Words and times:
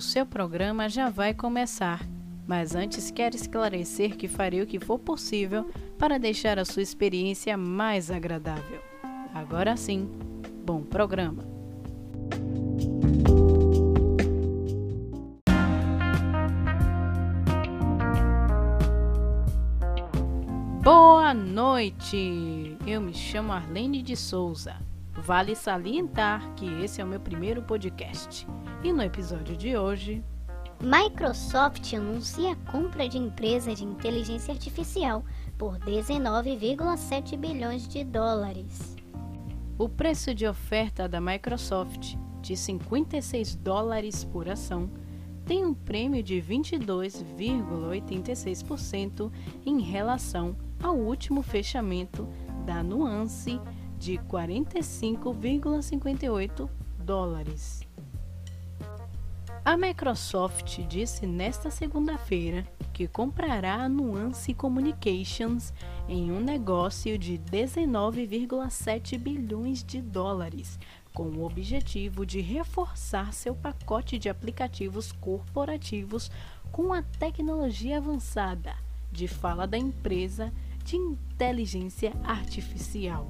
seu 0.00 0.26
programa 0.26 0.88
já 0.88 1.08
vai 1.08 1.34
começar, 1.34 2.00
mas 2.46 2.74
antes 2.74 3.10
quero 3.10 3.36
esclarecer 3.36 4.16
que 4.16 4.28
farei 4.28 4.62
o 4.62 4.66
que 4.66 4.80
for 4.80 4.98
possível 4.98 5.68
para 5.98 6.18
deixar 6.18 6.58
a 6.58 6.64
sua 6.64 6.82
experiência 6.82 7.56
mais 7.56 8.10
agradável. 8.10 8.80
Agora 9.34 9.76
sim, 9.76 10.08
bom 10.64 10.82
programa! 10.82 11.42
Boa 20.82 21.32
noite! 21.32 22.76
Eu 22.86 23.00
me 23.00 23.14
chamo 23.14 23.52
Arlene 23.52 24.02
de 24.02 24.14
Souza. 24.14 24.76
Vale 25.14 25.54
salientar 25.54 26.54
que 26.54 26.66
esse 26.82 27.00
é 27.00 27.04
o 27.04 27.06
meu 27.06 27.20
primeiro 27.20 27.62
podcast. 27.62 28.46
E 28.84 28.92
no 28.92 29.02
episódio 29.02 29.56
de 29.56 29.76
hoje. 29.78 30.22
Microsoft 30.78 31.94
anuncia 31.94 32.52
a 32.52 32.56
compra 32.70 33.08
de 33.08 33.16
empresa 33.16 33.74
de 33.74 33.82
inteligência 33.82 34.52
artificial 34.52 35.24
por 35.56 35.78
19,7 35.78 37.38
bilhões 37.38 37.88
de 37.88 38.04
dólares. 38.04 38.94
O 39.78 39.88
preço 39.88 40.34
de 40.34 40.46
oferta 40.46 41.08
da 41.08 41.18
Microsoft, 41.18 42.16
de 42.42 42.58
56 42.58 43.54
dólares 43.54 44.22
por 44.22 44.50
ação, 44.50 44.90
tem 45.46 45.64
um 45.64 45.72
prêmio 45.72 46.22
de 46.22 46.42
22,86% 46.42 49.32
em 49.64 49.80
relação 49.80 50.54
ao 50.82 50.94
último 50.94 51.40
fechamento 51.40 52.28
da 52.66 52.82
Nuance 52.82 53.58
de 53.98 54.18
45,58 54.18 56.68
dólares. 56.98 57.80
A 59.64 59.78
Microsoft 59.78 60.78
disse 60.86 61.26
nesta 61.26 61.70
segunda-feira 61.70 62.66
que 62.92 63.08
comprará 63.08 63.76
a 63.76 63.88
Nuance 63.88 64.52
Communications 64.52 65.72
em 66.06 66.30
um 66.30 66.38
negócio 66.38 67.16
de 67.16 67.38
19,7 67.38 69.18
bilhões 69.18 69.82
de 69.82 70.02
dólares, 70.02 70.78
com 71.14 71.28
o 71.28 71.46
objetivo 71.46 72.26
de 72.26 72.42
reforçar 72.42 73.32
seu 73.32 73.54
pacote 73.54 74.18
de 74.18 74.28
aplicativos 74.28 75.12
corporativos 75.12 76.30
com 76.70 76.92
a 76.92 77.02
tecnologia 77.02 77.96
avançada 77.96 78.76
de 79.10 79.26
fala 79.26 79.66
da 79.66 79.78
empresa 79.78 80.52
de 80.84 80.96
inteligência 80.96 82.12
artificial. 82.22 83.26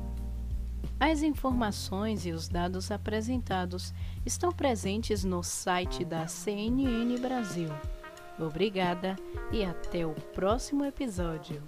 As 0.99 1.23
informações 1.23 2.27
e 2.27 2.33
os 2.33 2.49
dados 2.49 2.91
apresentados 2.91 3.93
estão 4.25 4.51
presentes 4.51 5.25
no 5.25 5.43
site 5.43 6.05
da 6.05 6.27
CNN 6.27 7.19
Brasil. 7.19 7.71
Obrigada 8.39 9.17
e 9.53 9.65
até 9.65 10.05
o 10.07 10.15
próximo 10.35 10.85
episódio. 10.85 11.63